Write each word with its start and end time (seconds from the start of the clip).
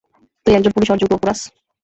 তুই 0.45 0.53
একজন 0.55 0.71
পুলিশ 0.73 0.87
হওয়ার 0.87 1.01
যোগ্য, 1.01 1.15
পোরাস। 1.21 1.39